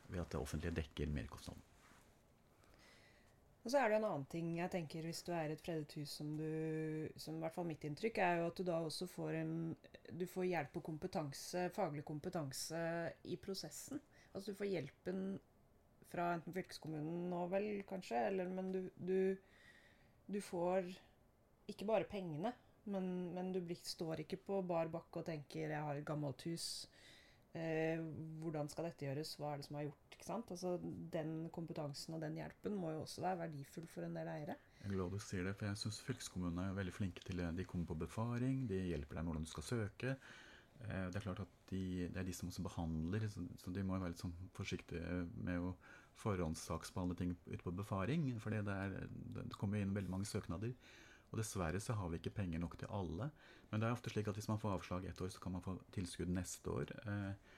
[0.08, 1.62] ved at det offentlige dekker merkostnaden.
[3.66, 5.96] Og så er det en annen ting jeg tenker hvis du er i et fredet
[5.98, 9.08] hus som du Som i hvert fall mitt inntrykk er jo at du da også
[9.10, 9.54] får en
[10.20, 12.78] Du får hjelp og kompetanse, faglig kompetanse
[13.26, 13.98] i prosessen.
[14.32, 15.24] Altså du får hjelpen
[16.06, 19.18] fra enten fylkeskommunen nå vel, kanskje, eller men du Du,
[20.30, 20.86] du får
[21.66, 22.52] ikke bare pengene,
[22.86, 26.46] men, men du blir, står ikke på bar bakke og tenker 'jeg har et gammelt
[26.46, 26.86] hus'.
[27.58, 27.98] Eh,
[28.38, 29.34] hvordan skal dette gjøres?
[29.34, 30.05] Hva er det som har gjort?
[30.16, 30.48] Ikke sant?
[30.50, 30.74] Altså,
[31.12, 34.56] den kompetansen og den hjelpen må jo også være verdifull for en del eiere.
[34.80, 37.50] Jeg er glad du sier det, for jeg syns fylkeskommunene er veldig flinke til det.
[37.58, 40.16] De kommer på befaring, de hjelper deg med hvordan du skal søke.
[40.80, 43.98] Eh, Det er klart at de, det er de som også behandler, så, de må
[43.98, 45.74] være litt sånn forsiktige med å
[46.16, 48.30] forhåndssaksbehandle ting ute på befaring.
[48.40, 48.64] For det,
[49.36, 50.72] det kommer inn veldig mange søknader.
[51.32, 53.30] Og dessverre så har vi ikke penger nok til alle.
[53.70, 55.64] Men det er ofte slik at hvis man får avslag ett år, så kan man
[55.64, 56.92] få tilskudd neste år.
[57.04, 57.55] Eh,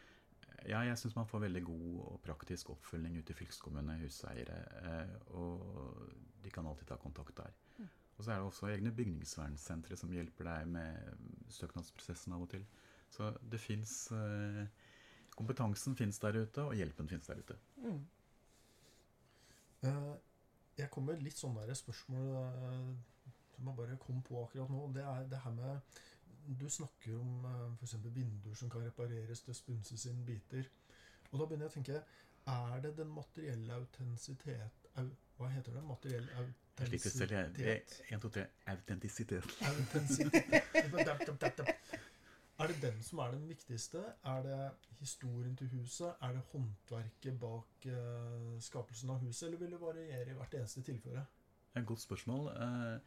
[0.67, 4.59] Ja, jeg syns man får veldig god og praktisk oppfølging ute i fylkeskommunene, huseiere.
[4.83, 6.11] eh, Og
[6.43, 7.53] de kan alltid ta kontakt der.
[7.79, 7.89] Mm.
[8.19, 11.19] Og så er det også egne bygningsvernsentre som hjelper deg med
[11.55, 12.65] søknadsprosessen av og til.
[13.11, 14.11] Så det fins
[15.39, 17.55] Kompetansen fins der ute, og hjelpen fins der ute.
[17.77, 18.01] Mm.
[19.83, 20.15] Eh,
[20.79, 24.93] Jeg kom med litt sånn der spørsmål eh, som jeg bare kom på akkurat nå.
[24.95, 25.81] Det er det her med
[26.49, 27.95] Du snakker om uh, f.eks.
[28.05, 30.65] vinduer som kan repareres til spunses inn biter.
[31.31, 32.03] Og da begynner jeg å tenke
[32.49, 35.83] Er det den materielle autentisitet au, Hva heter det?
[35.85, 37.61] Materiell autentisitet?
[38.09, 38.47] En, to, tre.
[38.67, 39.45] Autentisitet.
[39.69, 41.99] Autentisitet.
[42.59, 43.99] Er det den som er den viktigste?
[44.25, 46.13] Er det historien til huset?
[46.21, 49.47] Er det håndverket bak eh, skapelsen av huset?
[49.47, 51.21] Eller vil det variere i hvert eneste tilfelle?
[51.21, 52.49] Det er et godt spørsmål.
[52.49, 52.99] Eh,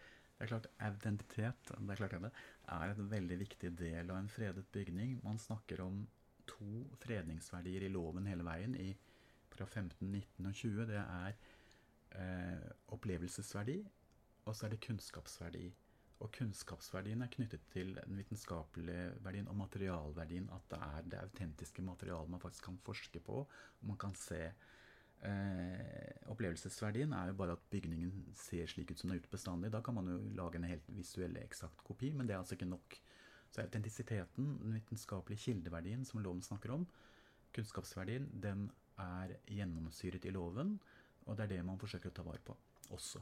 [0.42, 2.30] Det er klart Identitet det er, klart det,
[2.74, 5.20] er en veldig viktig del av en fredet bygning.
[5.22, 6.00] Man snakker om
[6.50, 8.96] to fredningsverdier i loven hele veien, i
[9.54, 10.88] fra 15, 19 og 20.
[10.90, 11.38] Det er
[12.18, 12.66] eh,
[12.98, 13.78] opplevelsesverdi,
[14.48, 15.68] og så er det kunnskapsverdi.
[16.26, 20.50] Og kunnskapsverdien er knyttet til den vitenskapelige verdien og materialverdien.
[20.58, 23.46] At det er det autentiske materialet man faktisk kan forske på.
[23.46, 24.42] og man kan se
[25.28, 29.72] eh, Opplevelsesverdien er jo bare at bygningen ser slik ut som den har gjort bestandig.
[29.74, 32.70] Da kan man jo lage en helt visuell eksakt kopi, men det er altså ikke
[32.72, 32.98] nok.
[33.52, 36.86] Så autentisiteten, den vitenskapelige kildeverdien som loven snakker om,
[37.52, 38.70] kunnskapsverdien, den
[39.02, 40.78] er gjennomsyret i loven.
[41.28, 42.56] Og det er det man forsøker å ta vare på
[42.96, 43.22] også.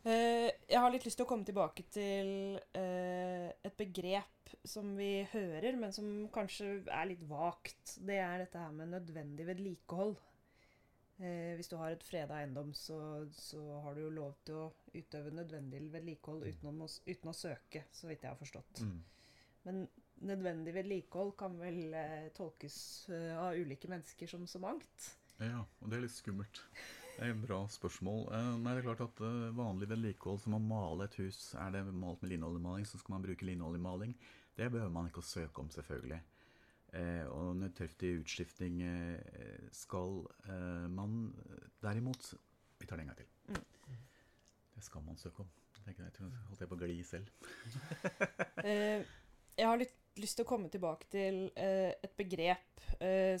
[0.00, 5.26] Eh, jeg har litt lyst til å komme tilbake til eh, et begrep som vi
[5.34, 7.98] hører, men som kanskje er litt vagt.
[8.00, 10.16] Det er dette her med nødvendig vedlikehold.
[11.20, 14.70] Eh, hvis du har et freda eiendom, så, så, har du jo lov til å
[14.94, 18.80] utøve nødvendig vedlikehold uten, uten, å søke, så vidt jeg har forstått.
[18.80, 19.02] Mm.
[19.66, 19.82] Men
[20.24, 21.92] nødvendig vedlikehold kan vel
[22.36, 22.78] tolkes
[23.36, 25.12] av ulike mennesker som så mangt?
[25.40, 26.64] Ja, og det er litt skummelt.
[27.20, 28.22] Det er et bra spørsmål.
[28.32, 31.74] Eh, nei, det er klart at uh, Vanlig vedlikehold som å male et hus, er
[31.74, 34.14] det malt med linoljemaling, så skal man bruke linoljemaling.
[34.56, 36.22] Det behøver man ikke å søke om, selvfølgelig.
[36.96, 40.16] Eh, og nødtørftig utskifting eh, skal
[40.48, 41.28] eh, man
[41.84, 42.32] derimot
[42.80, 43.28] Vi tar det en gang til.
[43.52, 44.00] Mm.
[44.74, 45.52] Det skal man søke om.
[45.84, 47.28] Jeg holdt jeg på å gli selv.
[48.64, 49.04] eh,
[49.60, 52.80] jeg har litt lyst til å komme tilbake til et begrep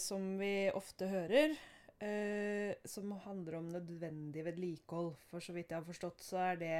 [0.00, 1.56] som vi ofte hører
[2.04, 5.14] eh, som handler om nødvendig vedlikehold.
[5.30, 6.76] For så vidt jeg har forstått, så er det,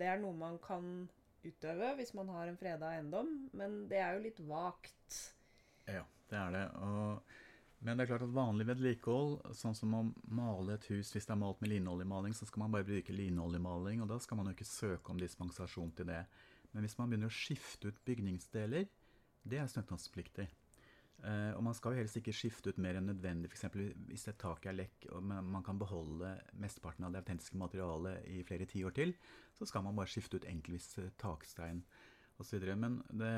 [0.00, 1.06] det er noe man kan
[1.44, 5.18] utøve hvis man har en freda eiendom, men det er jo litt vagt.
[5.90, 6.64] Ja, det er det.
[6.80, 7.34] Og,
[7.84, 11.34] men det er klart at vanlig vedlikehold, sånn som å male et hus hvis det
[11.36, 14.56] er malt med linoljemaling, så skal man bare bruke linoljemaling, og da skal man jo
[14.56, 16.22] ikke søke om dispensasjon til det.
[16.72, 18.88] Men hvis man begynner å skifte ut bygningsdeler,
[19.44, 20.48] det er søknadspliktig.
[21.24, 23.48] Uh, og man skal jo helst ikke skifte ut mer enn nødvendig.
[23.48, 23.64] F.eks.
[24.10, 28.42] hvis et tak er lekk og man kan beholde mesteparten av det autentiske materialet i
[28.44, 29.14] flere tiår til,
[29.56, 31.80] så skal man bare skifte ut enkeltvis eh, takstein
[32.42, 32.66] osv.
[32.76, 33.30] Men det,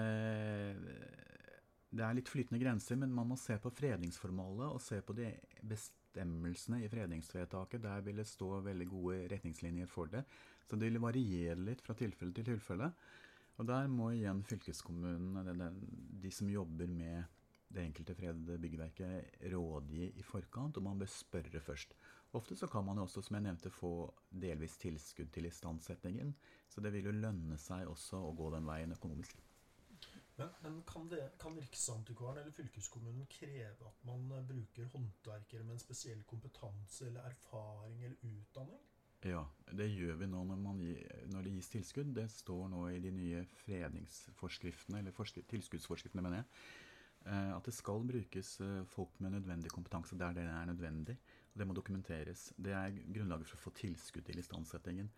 [1.93, 5.31] det, er litt flytende grenser, men man må se på fredningsformålet og se på de
[5.63, 7.85] bestemmelsene i fredningsvedtaket.
[7.87, 10.25] Der vil det stå veldig gode retningslinjer for det.
[10.67, 12.91] Så det vil variere litt fra tilfelle til tilfelle.
[13.57, 15.63] Og der må igjen fylkeskommunen,
[16.21, 17.36] de som jobber med
[17.69, 21.97] det enkelte fredede byggverket rådgi i forkant, og man bør spørre først.
[22.37, 23.93] Ofte så kan man jo også, som jeg nevnte, få
[24.31, 26.35] delvis tilskudd til istandsettingen.
[26.69, 29.39] Så det vil jo lønne seg også å gå den veien økonomisk.
[30.37, 35.79] Men, men kan, det, kan, Riksantikvaren eller fylkeskommunen kreve at man eh, bruker håndverkere med
[35.79, 38.83] en spesiell kompetanse eller erfaring eller utdanning?
[39.25, 42.13] Ja, det gjør vi nå når, gir, når det gis tilskudd.
[42.19, 45.17] Det står nå i de nye fredningsforskriftene, eller
[45.55, 46.85] tilskuddsforskriftene, mener jeg
[47.27, 51.17] at det skal brukes eh, folk med nødvendig kompetanse der det er nødvendig.
[51.53, 52.53] og Det må dokumenteres.
[52.57, 55.11] Det er grunnlaget for å få tilskudd til istandsettingen.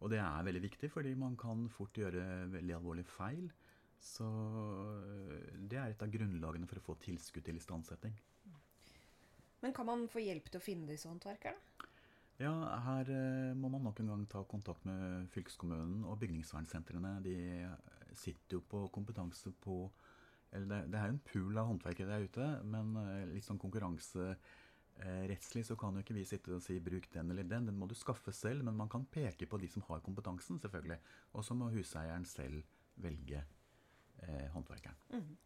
[0.00, 3.48] Og det er veldig viktig, fordi man kan fort gjøre veldig alvorlige feil.
[3.98, 8.14] Så eh, det er et av grunnlagene for å få tilskudd til istandsetting.
[9.64, 11.88] Men kan man få hjelp til å finne disse håndverkerne?
[12.42, 13.08] Ja, her
[13.54, 17.20] må man nok en gang ta kontakt med fylkeskommunen og bygningsvernsentrene.
[17.22, 17.36] De
[18.18, 19.86] sitter jo på kompetanse på
[20.54, 25.64] det, det, er jo en pool av håndverkere der ute, men eh, litt sånn konkurranserettslig
[25.66, 27.66] så kan jo ikke vi sitte og si 'bruk den eller den'.
[27.70, 31.00] Den må du skaffe selv, men man kan peke på de som har kompetansen, selvfølgelig.
[31.34, 32.62] Og så må huseieren selv
[32.94, 33.44] velge
[34.22, 34.96] eh, håndverkeren.
[35.10, 35.36] Mm.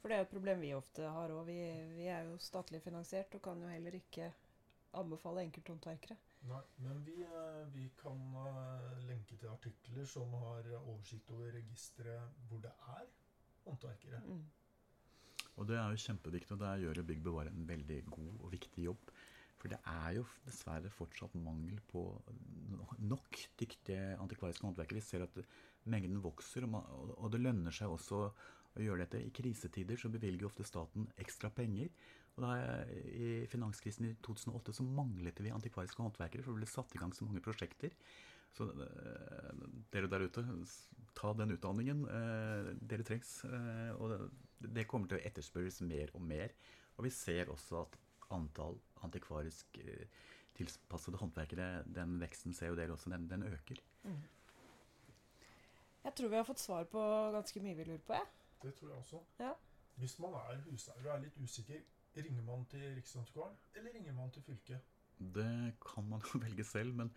[0.00, 1.46] For det er jo et problem vi ofte har òg.
[1.46, 1.60] Vi,
[1.94, 4.32] vi, er jo statlig finansiert og kan jo heller ikke
[4.98, 6.16] anbefale enkelthåndverkere.
[6.50, 8.18] Nei, men vi, eh, vi kan
[9.06, 13.06] lenke til artikler som har oversikt over registeret hvor det er
[13.66, 14.22] håndverkere.
[14.26, 14.44] Mm.
[15.56, 18.86] Og det er jo kjempeviktig, og der gjør Bygg Bevare en veldig god og viktig
[18.86, 19.12] jobb.
[19.60, 22.04] For det er jo dessverre fortsatt mangel på
[23.04, 25.02] nok dyktige antikvariske håndverkere.
[25.02, 25.36] Vi ser at
[25.90, 29.20] mengden vokser, og det lønner seg også å gjøre dette.
[29.20, 31.92] I krisetider så bevilger ofte staten ekstra penger.
[32.38, 32.54] Og da,
[32.88, 37.12] I finanskrisen i 2008 så manglet vi antikvariske håndverkere, for det ble satt i gang
[37.12, 37.92] så mange prosjekter.
[38.56, 40.44] Så uh, dere der ute,
[41.16, 42.04] ta den utdanningen.
[42.08, 43.40] Uh, dere trengs.
[43.46, 44.20] Uh, og det,
[44.80, 46.54] det, kommer til å etterspørres mer og mer.
[46.98, 47.96] Og vi ser også at
[48.34, 49.80] antall antikvarisk
[50.60, 53.80] tilpassede håndverkere, den veksten ser jo dere også, den, den øker.
[54.04, 54.20] Mm.
[56.04, 57.00] Jeg tror vi har fått svar på
[57.34, 58.16] ganske mye vi lurer på.
[58.16, 58.26] Ja.
[58.62, 59.20] Det tror jeg også.
[59.40, 59.52] Ja.
[60.00, 61.80] Hvis man er huseier og er litt usikker,
[62.16, 64.96] ringer man til Riksantikvaren, eller ringer man til fylket?
[65.18, 67.12] Det kan man jo velge selv, men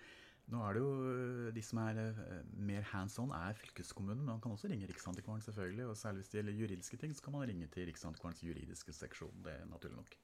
[0.52, 4.20] nå er det jo eh, De som er eh, mer hands on, er fylkeskommunen.
[4.24, 5.86] Men man kan også ringe Riksantikvaren, selvfølgelig.
[5.86, 9.44] Og særlig hvis det gjelder juridiske ting, så kan man ringe til Riksantikvarens juridiske seksjon.
[9.46, 10.18] Det er naturlig nok.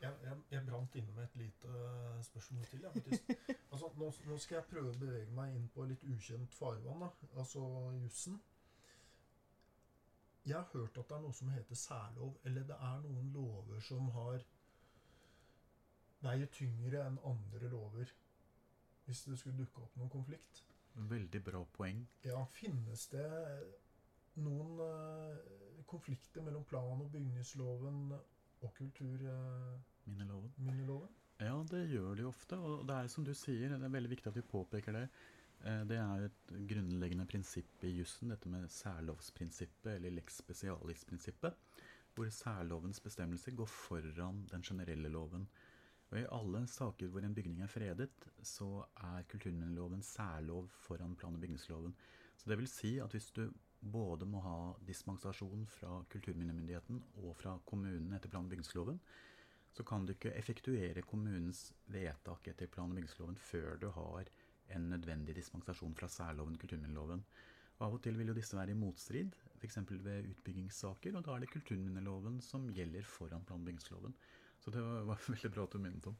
[0.00, 2.86] Jeg, jeg, jeg brant inne med et lite eh, spørsmål til.
[3.74, 7.08] Altså, nå, nå skal jeg prøve å bevege meg inn på litt ukjent farvann, da.
[7.42, 7.62] altså
[7.98, 8.36] jussen.
[10.46, 13.80] Jeg har hørt at det er noe som heter særlov, eller det er noen lover
[13.82, 14.44] som har
[16.22, 18.12] veier tyngre enn andre lover
[19.06, 20.62] hvis det skulle dukke opp noen konflikt.
[20.94, 22.04] Veldig bra poeng.
[22.24, 23.26] Ja, finnes det
[24.36, 30.52] noen eh, konflikter mellom plan- og bygningsloven og kulturminneloven?
[30.58, 31.08] Minneloven.
[31.42, 32.58] Ja, det gjør det jo ofte.
[32.58, 35.08] Og det er som du sier, det er veldig viktig at vi påpeker det.
[35.64, 41.54] Eh, Det er et grunnleggende prinsipp i jussen, dette med særlovsprinsippet, eller lex specialis-prinsippet,
[42.14, 45.48] hvor særlovens bestemmelser går foran den generelle loven.
[46.14, 51.34] Og I alle saker hvor en bygning er fredet, så er kulturminneloven særlov foran plan-
[51.34, 51.94] og bygningsloven.
[52.38, 53.48] Så det vil si at hvis du
[53.82, 59.00] både må ha dispensasjon fra kulturminnemyndigheten og fra kommunen etter plan- og bygningsloven,
[59.74, 64.30] så kan du ikke effektuere kommunens vedtak etter plan- og bygningsloven før du har
[64.70, 67.26] en nødvendig dispensasjon fra særloven kulturminneloven.
[67.80, 69.82] Og Av og til vil jo disse være i motstrid, f.eks.
[69.90, 74.14] ved utbyggingssaker, og da er det kulturminneloven som gjelder foran plan- og bygningsloven.
[74.64, 76.16] Så det var, var veldig bra at du minnet om.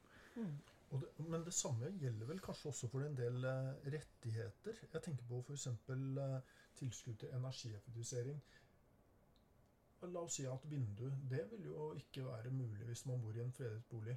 [0.94, 4.82] Og det, men det samme gjelder vel kanskje også for en del eh, rettigheter.
[4.92, 5.66] Jeg tenker på f.eks.
[5.66, 6.36] Eh,
[6.78, 8.38] tilskudd til energieffektivisering.
[10.04, 13.40] La oss si at vindu Det vil jo ikke være mulig hvis man bor i
[13.40, 14.16] en fredet bolig.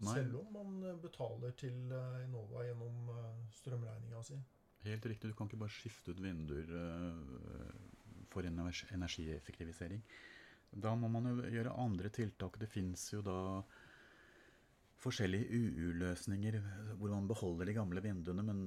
[0.00, 0.14] Nei.
[0.16, 4.38] Selv om man eh, betaler til eh, Enova gjennom eh, strømregninga si.
[4.86, 7.72] Helt riktig, du kan ikke bare skifte ut vinduer øh,
[8.32, 10.00] for energi- energieffektivisering.
[10.72, 12.58] Da må man jo gjøre andre tiltak.
[12.60, 13.62] Det fins jo da
[15.00, 16.58] forskjellige UU-løsninger
[17.00, 18.58] hvor man beholder de gamle vinduene, men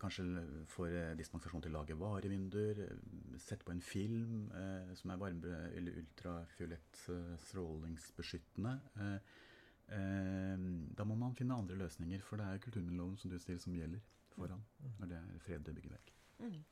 [0.00, 0.24] kanskje
[0.72, 2.80] får eh, dispensasjon til å lage varevinduer.
[2.86, 8.72] eh, Sette på en film eh, som er varme- eller ultrafiolett eh, strålingsbeskyttende.
[9.04, 10.56] Eh,
[10.96, 14.00] da må man finne andre løsninger, for det er kulturminneloven som du sier som gjelder
[14.34, 14.90] foran Mm.
[14.98, 16.08] når det er fredede byggeverk.
[16.40, 16.64] Mm.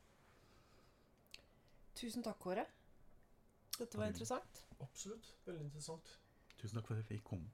[1.95, 2.65] Tusen takk, Kåre.
[3.77, 4.43] Dette var interessant.
[4.43, 4.72] interessant.
[4.83, 5.35] Absolutt.
[5.45, 6.15] Veldig interessant.
[6.57, 7.51] Tusen takk for at jeg fikk komme.